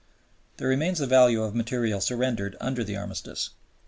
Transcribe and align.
Then 0.57 0.67
remains 0.67 0.97
the 0.97 1.05
value 1.05 1.43
of 1.43 1.53
material 1.53 2.01
surrendered 2.01 2.57
under 2.59 2.83
the 2.83 2.97
Armistice. 2.97 3.51